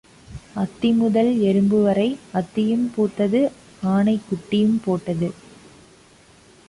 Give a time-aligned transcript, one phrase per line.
[0.55, 2.07] அத்தி முதல் எறும்பு வரை
[2.33, 3.41] அத்தியும் பூத்தது
[3.83, 5.29] ஆனை குட்டியும் போட்டது.